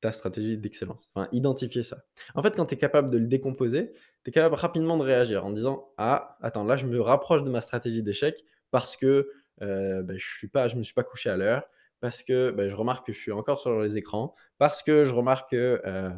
ta 0.00 0.12
stratégie 0.12 0.56
d'excellence? 0.56 1.10
Enfin, 1.14 1.28
identifier 1.32 1.82
ça. 1.82 2.04
En 2.34 2.42
fait, 2.42 2.54
quand 2.54 2.66
tu 2.66 2.74
es 2.74 2.78
capable 2.78 3.10
de 3.10 3.18
le 3.18 3.26
décomposer, 3.26 3.92
tu 4.24 4.30
es 4.30 4.32
capable 4.32 4.54
rapidement 4.54 4.96
de 4.96 5.02
réagir 5.02 5.44
en 5.44 5.50
disant 5.50 5.92
Ah, 5.98 6.38
attends, 6.42 6.64
là, 6.64 6.76
je 6.76 6.86
me 6.86 7.00
rapproche 7.00 7.42
de 7.42 7.50
ma 7.50 7.60
stratégie 7.60 8.02
d'échec 8.02 8.44
parce 8.70 8.96
que 8.96 9.30
euh, 9.62 10.02
ben, 10.02 10.16
je 10.16 10.46
ne 10.46 10.78
me 10.78 10.84
suis 10.84 10.94
pas 10.94 11.04
couché 11.04 11.30
à 11.30 11.36
l'heure, 11.36 11.64
parce 12.00 12.22
que 12.22 12.52
ben, 12.52 12.68
je 12.68 12.76
remarque 12.76 13.06
que 13.06 13.12
je 13.12 13.18
suis 13.18 13.32
encore 13.32 13.58
sur 13.58 13.80
les 13.80 13.96
écrans, 13.96 14.34
parce 14.58 14.82
que 14.82 15.04
je 15.04 15.14
remarque 15.14 15.50
que. 15.50 15.82
Euh, 15.84 16.10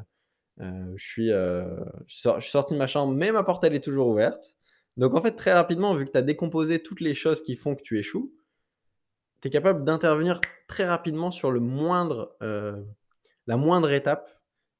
euh, 0.60 0.92
je, 0.96 1.06
suis, 1.06 1.28
je, 1.28 2.40
suis 2.40 2.50
sorti 2.50 2.74
de 2.74 2.78
ma 2.78 2.86
chambre, 2.86 3.14
mais 3.14 3.32
ma 3.32 3.42
porte, 3.42 3.64
elle 3.64 3.74
est 3.74 3.82
toujours 3.82 4.08
ouverte. 4.08 4.56
Donc, 5.00 5.14
en 5.14 5.22
fait, 5.22 5.32
très 5.32 5.52
rapidement, 5.52 5.94
vu 5.94 6.04
que 6.04 6.12
tu 6.12 6.18
as 6.18 6.22
décomposé 6.22 6.80
toutes 6.80 7.00
les 7.00 7.14
choses 7.14 7.42
qui 7.42 7.56
font 7.56 7.74
que 7.74 7.82
tu 7.82 7.98
échoues, 7.98 8.32
tu 9.40 9.48
es 9.48 9.50
capable 9.50 9.84
d'intervenir 9.84 10.40
très 10.68 10.84
rapidement 10.84 11.32
sur 11.32 11.50
le 11.50 11.58
moindre, 11.58 12.36
euh, 12.42 12.80
la 13.48 13.56
moindre 13.56 13.90
étape 13.90 14.30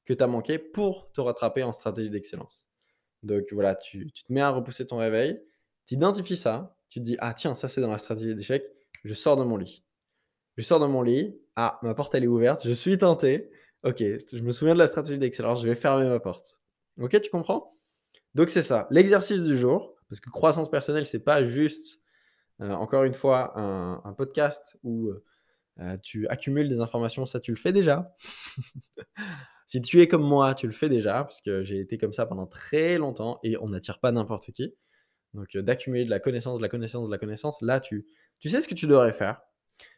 que 0.05 0.13
tu 0.13 0.23
as 0.23 0.27
manqué 0.27 0.59
pour 0.59 1.11
te 1.11 1.19
rattraper 1.19 1.63
en 1.63 1.73
stratégie 1.73 2.09
d'excellence. 2.09 2.69
Donc, 3.23 3.43
voilà, 3.51 3.75
tu, 3.75 4.09
tu, 4.13 4.23
te 4.23 4.31
mets 4.31 4.41
à 4.41 4.51
repousser 4.51 4.87
ton 4.87 4.97
réveil, 4.97 5.41
tu 5.85 5.95
identifies 5.95 6.37
ça, 6.37 6.77
tu 6.89 6.99
te 6.99 7.03
dis, 7.03 7.17
ah 7.19 7.33
tiens, 7.33 7.55
ça 7.55 7.67
c'est 7.67 7.81
dans 7.81 7.91
la 7.91 7.97
stratégie 7.97 8.33
d'échec, 8.35 8.63
je 9.03 9.13
sors 9.13 9.35
de 9.35 9.43
mon 9.43 9.57
lit. 9.57 9.83
Je 10.55 10.63
sors 10.63 10.79
de 10.79 10.85
mon 10.85 11.01
lit, 11.01 11.35
ah, 11.57 11.79
ma 11.81 11.93
porte, 11.93 12.15
elle 12.15 12.23
est 12.23 12.27
ouverte, 12.27 12.61
je 12.63 12.71
suis 12.71 12.97
tenté, 12.97 13.51
Ok, 13.83 13.97
je 13.97 14.43
me 14.43 14.51
souviens 14.51 14.75
de 14.75 14.79
la 14.79 14.87
stratégie 14.87 15.17
d'excellence, 15.17 15.63
je 15.63 15.67
vais 15.67 15.73
fermer 15.73 16.05
ma 16.05 16.19
porte. 16.19 16.59
Ok, 16.99 17.19
tu 17.19 17.31
comprends? 17.31 17.73
Donc 18.35 18.51
c'est 18.51 18.61
ça, 18.61 18.87
l'exercice 18.91 19.41
du 19.41 19.57
jour, 19.57 19.90
parce 20.11 20.19
que 20.19 20.29
croissance 20.29 20.69
personnelle, 20.69 21.05
c'est 21.05 21.23
pas 21.23 21.45
juste, 21.45 22.01
euh, 22.59 22.69
encore 22.71 23.05
une 23.05 23.13
fois, 23.13 23.57
un, 23.57 24.13
podcast 24.13 24.77
où 24.83 25.09
euh, 25.79 25.97
tu 26.03 26.27
accumules 26.27 26.69
des 26.69 26.81
informations, 26.81 27.25
ça 27.25 27.39
tu 27.39 27.51
le 27.51 27.57
fais 27.57 27.71
déjà. 27.71 28.11
si 29.67 29.81
tu 29.81 30.01
es 30.01 30.07
comme 30.07 30.23
moi, 30.23 30.53
tu 30.53 30.67
le 30.67 30.73
fais 30.73 30.89
déjà, 30.89 31.23
parce 31.23 31.41
que 31.41 31.63
j'ai 31.63 31.79
été 31.79 31.97
comme 31.97 32.13
ça 32.13 32.25
pendant 32.25 32.45
très 32.45 32.97
longtemps 32.97 33.39
et 33.41 33.57
on 33.57 33.69
n'attire 33.69 33.99
pas 33.99 34.11
n'importe 34.11 34.51
qui. 34.51 34.75
Donc 35.33 35.55
euh, 35.55 35.61
d'accumuler 35.61 36.05
de 36.05 36.09
la 36.09 36.19
connaissance, 36.19 36.57
de 36.57 36.61
la 36.61 36.69
connaissance, 36.69 37.07
de 37.07 37.11
la 37.11 37.17
connaissance, 37.17 37.61
là 37.61 37.79
tu, 37.79 38.05
tu 38.39 38.49
sais 38.49 38.61
ce 38.61 38.67
que 38.67 38.75
tu 38.75 38.85
devrais 38.85 39.13
faire. 39.13 39.41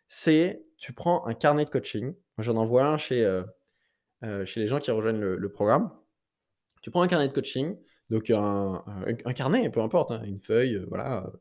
C'est, 0.07 0.63
tu 0.77 0.93
prends 0.93 1.25
un 1.25 1.33
carnet 1.33 1.65
de 1.65 1.71
coaching. 1.71 2.13
J'en 2.37 2.55
envoie 2.57 2.85
un 2.85 2.97
chez 2.97 3.25
euh, 4.23 4.45
chez 4.45 4.61
les 4.61 4.67
gens 4.67 4.79
qui 4.79 4.89
rejoignent 4.91 5.19
le, 5.19 5.51
programme. 5.51 5.91
Tu 6.81 6.91
prends 6.91 7.01
un 7.01 7.07
carnet 7.07 7.27
de 7.27 7.33
coaching, 7.33 7.77
donc 8.09 8.29
un, 8.29 8.83
carnet, 9.35 9.69
peu 9.69 9.81
importe, 9.81 10.11
hein, 10.11 10.23
une 10.25 10.39
feuille, 10.39 10.75
euh, 10.75 10.85
voilà. 10.87 11.31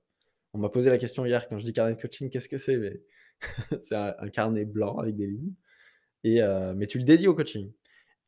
On 0.54 0.58
m'a 0.58 0.68
posé 0.68 0.90
la 0.90 0.98
question 0.98 1.24
hier 1.24 1.48
quand 1.48 1.58
je 1.58 1.64
dis 1.64 1.72
carnet 1.72 1.94
de 1.94 2.00
coaching, 2.00 2.28
qu'est-ce 2.30 2.48
que 2.48 2.58
c'est 2.58 3.02
C'est 3.82 3.96
un, 3.96 4.28
carnet 4.28 4.64
blanc 4.64 4.98
avec 4.98 5.16
des 5.16 5.26
lignes, 5.26 5.54
et, 6.24 6.42
euh, 6.42 6.74
mais 6.76 6.86
tu 6.86 6.98
le 6.98 7.04
dédies 7.04 7.28
au 7.28 7.34
coaching. 7.34 7.72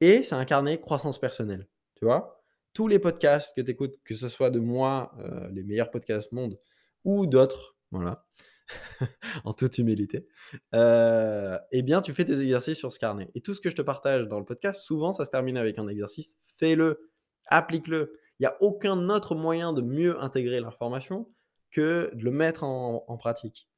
Et 0.00 0.22
c'est 0.22 0.34
un 0.34 0.44
carnet 0.44 0.80
croissance 0.80 1.18
personnelle, 1.18 1.68
tu 1.96 2.04
vois 2.04 2.40
tous 2.72 2.88
les 2.88 2.98
podcasts 2.98 3.54
que 3.54 3.60
tu 3.60 3.70
écoutes, 3.70 3.94
que 4.04 4.16
ce 4.16 4.28
soit 4.28 4.50
de 4.50 4.58
moi, 4.58 5.16
les 5.52 5.62
meilleurs 5.62 5.92
podcasts 5.92 6.32
monde, 6.32 6.58
ou 7.04 7.24
d'autres, 7.28 7.76
voilà, 7.92 8.26
en 9.44 9.52
toute 9.52 9.78
humilité, 9.78 10.26
euh, 10.74 11.58
eh 11.72 11.82
bien, 11.82 12.00
tu 12.00 12.12
fais 12.12 12.24
tes 12.24 12.40
exercices 12.40 12.78
sur 12.78 12.92
ce 12.92 12.98
carnet. 12.98 13.30
Et 13.34 13.40
tout 13.40 13.54
ce 13.54 13.60
que 13.60 13.70
je 13.70 13.76
te 13.76 13.82
partage 13.82 14.26
dans 14.28 14.38
le 14.38 14.44
podcast, 14.44 14.82
souvent, 14.82 15.12
ça 15.12 15.24
se 15.24 15.30
termine 15.30 15.56
avec 15.56 15.78
un 15.78 15.88
exercice. 15.88 16.38
Fais-le, 16.58 17.10
applique-le. 17.46 18.18
Il 18.38 18.42
n'y 18.42 18.46
a 18.46 18.56
aucun 18.60 19.08
autre 19.10 19.34
moyen 19.34 19.72
de 19.72 19.80
mieux 19.80 20.20
intégrer 20.22 20.60
l'information 20.60 21.28
que 21.70 22.10
de 22.14 22.24
le 22.24 22.30
mettre 22.30 22.64
en, 22.64 23.16
pratique. 23.16 23.68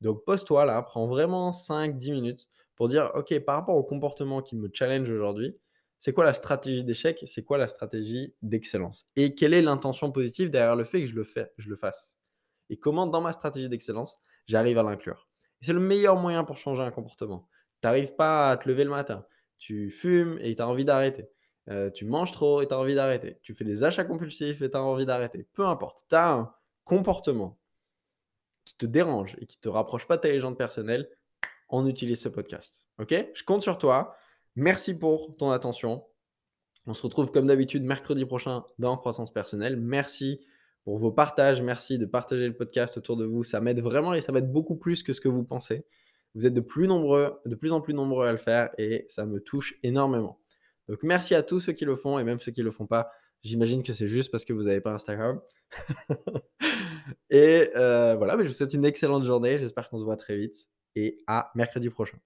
Donc, 0.00 0.24
pose-toi 0.24 0.64
là, 0.64 0.82
prends 0.82 1.06
vraiment 1.06 1.50
5-10 1.50 2.12
minutes 2.12 2.48
pour 2.76 2.88
dire, 2.88 3.10
OK, 3.14 3.38
par 3.40 3.56
rapport 3.56 3.76
au 3.76 3.82
comportement 3.82 4.40
qui 4.40 4.56
me 4.56 4.70
challenge 4.72 5.10
aujourd'hui, 5.10 5.56
c'est 5.98 6.14
quoi 6.14 6.24
la 6.24 6.32
stratégie 6.32 6.82
d'échec 6.82 7.22
C'est 7.26 7.44
quoi 7.44 7.58
la 7.58 7.68
stratégie 7.68 8.34
d'excellence? 8.40 9.04
Et 9.16 9.34
quelle 9.34 9.52
est 9.52 9.60
l'intention 9.60 10.10
positive 10.10 10.50
derrière 10.50 10.76
le 10.76 10.84
fait 10.84 11.00
que 11.00 11.06
je 11.06 11.14
le, 11.14 11.26
je 11.58 11.68
le 11.68 11.76
fasse? 11.76 12.16
Et 12.70 12.78
comment, 12.78 13.06
dans 13.06 13.20
ma 13.20 13.32
stratégie 13.32 13.68
d'excellence, 13.68 14.18
j'arrive 14.46 14.78
à 14.78 14.82
l'inclure? 14.82 15.28
C'est 15.60 15.74
le 15.74 15.80
meilleur 15.80 16.16
moyen 16.16 16.44
pour 16.44 16.56
changer 16.56 16.82
un 16.82 16.90
comportement. 16.90 17.48
Tu 17.82 17.86
n'arrives 17.86 18.14
pas 18.14 18.50
à 18.50 18.56
te 18.56 18.66
lever 18.68 18.84
le 18.84 18.90
matin, 18.90 19.26
tu 19.58 19.90
fumes 19.90 20.38
et 20.40 20.54
tu 20.54 20.62
as 20.62 20.68
envie 20.68 20.86
d'arrêter. 20.86 21.28
Euh, 21.70 21.90
tu 21.90 22.04
manges 22.04 22.32
trop 22.32 22.62
et 22.62 22.66
tu 22.66 22.74
as 22.74 22.78
envie 22.78 22.94
d'arrêter. 22.94 23.38
Tu 23.42 23.54
fais 23.54 23.64
des 23.64 23.84
achats 23.84 24.04
compulsifs 24.04 24.60
et 24.60 24.70
tu 24.70 24.76
as 24.76 24.82
envie 24.82 25.06
d'arrêter. 25.06 25.46
Peu 25.52 25.64
importe, 25.66 26.04
tu 26.08 26.16
as 26.16 26.32
un 26.32 26.52
comportement 26.84 27.58
qui 28.64 28.76
te 28.76 28.86
dérange 28.86 29.36
et 29.40 29.46
qui 29.46 29.56
ne 29.58 29.62
te 29.62 29.68
rapproche 29.68 30.06
pas 30.06 30.16
de 30.16 30.22
ta 30.22 30.28
légende 30.28 30.58
personnelle, 30.58 31.08
on 31.68 31.86
utilise 31.86 32.20
ce 32.20 32.28
podcast. 32.28 32.86
Ok? 32.98 33.14
Je 33.34 33.44
compte 33.44 33.62
sur 33.62 33.78
toi. 33.78 34.16
Merci 34.56 34.98
pour 34.98 35.36
ton 35.36 35.50
attention. 35.50 36.04
On 36.86 36.94
se 36.94 37.02
retrouve 37.02 37.30
comme 37.30 37.46
d'habitude 37.46 37.84
mercredi 37.84 38.24
prochain 38.24 38.64
dans 38.78 38.96
Croissance 38.96 39.32
personnelle. 39.32 39.76
Merci 39.76 40.40
pour 40.84 40.98
vos 40.98 41.12
partages. 41.12 41.62
Merci 41.62 41.98
de 41.98 42.06
partager 42.06 42.48
le 42.48 42.56
podcast 42.56 42.96
autour 42.96 43.16
de 43.16 43.24
vous. 43.24 43.44
Ça 43.44 43.60
m'aide 43.60 43.80
vraiment 43.80 44.12
et 44.12 44.20
ça 44.20 44.32
m'aide 44.32 44.50
beaucoup 44.50 44.76
plus 44.76 45.04
que 45.04 45.12
ce 45.12 45.20
que 45.20 45.28
vous 45.28 45.44
pensez. 45.44 45.86
Vous 46.34 46.46
êtes 46.46 46.54
de 46.54 46.60
plus, 46.60 46.88
nombreux, 46.88 47.40
de 47.46 47.54
plus 47.54 47.72
en 47.72 47.80
plus 47.80 47.94
nombreux 47.94 48.26
à 48.26 48.32
le 48.32 48.38
faire 48.38 48.70
et 48.78 49.04
ça 49.08 49.24
me 49.24 49.40
touche 49.40 49.78
énormément. 49.82 50.39
Donc 50.90 51.04
merci 51.04 51.36
à 51.36 51.44
tous 51.44 51.60
ceux 51.60 51.72
qui 51.72 51.84
le 51.84 51.94
font 51.94 52.18
et 52.18 52.24
même 52.24 52.40
ceux 52.40 52.50
qui 52.50 52.60
ne 52.60 52.64
le 52.64 52.72
font 52.72 52.86
pas. 52.86 53.12
J'imagine 53.42 53.84
que 53.84 53.92
c'est 53.92 54.08
juste 54.08 54.32
parce 54.32 54.44
que 54.44 54.52
vous 54.52 54.64
n'avez 54.64 54.80
pas 54.80 54.92
Instagram. 54.92 55.40
et 57.30 57.70
euh, 57.76 58.16
voilà, 58.16 58.36
mais 58.36 58.42
je 58.42 58.48
vous 58.48 58.54
souhaite 58.54 58.74
une 58.74 58.84
excellente 58.84 59.22
journée. 59.22 59.58
J'espère 59.58 59.88
qu'on 59.88 59.98
se 59.98 60.04
voit 60.04 60.16
très 60.16 60.36
vite 60.36 60.68
et 60.96 61.22
à 61.28 61.52
mercredi 61.54 61.88
prochain. 61.90 62.18